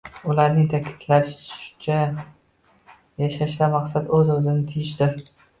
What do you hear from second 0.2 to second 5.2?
Ularning ta’kidlashlaricha, yashashdan maqsad o‘z-o‘zini tiyishdir